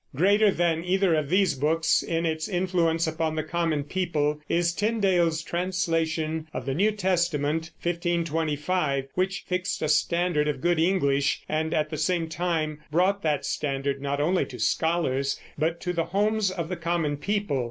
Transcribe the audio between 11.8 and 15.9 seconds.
the same time brought that standard not only to scholars but